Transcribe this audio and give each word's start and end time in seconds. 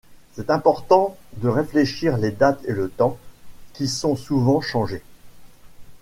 C´est 0.35 0.49
important 0.51 1.15
de 1.37 1.47
réfléchir 1.47 2.17
les 2.17 2.31
dates 2.31 2.63
et 2.65 2.71
le 2.73 2.89
temps, 2.89 3.19
qui 3.73 3.87
sont 3.87 4.15
souvent 4.15 4.59
changées. 4.59 5.03